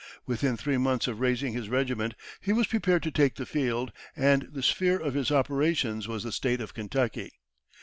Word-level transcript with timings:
Within 0.25 0.57
three 0.57 0.79
months 0.79 1.07
of 1.07 1.19
raising 1.19 1.53
his 1.53 1.69
regiment, 1.69 2.15
he 2.41 2.51
was 2.53 2.65
prepared 2.65 3.03
to 3.03 3.11
take 3.11 3.35
the 3.35 3.45
field, 3.45 3.91
and 4.15 4.47
the 4.51 4.63
sphere 4.63 4.97
of 4.97 5.13
his 5.13 5.29
operations 5.29 6.07
was 6.07 6.23
the 6.23 6.31
State 6.31 6.59
of 6.59 6.73
Kentucky. 6.73 7.31